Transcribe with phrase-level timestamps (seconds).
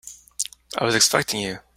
[0.79, 1.59] I was expecting you.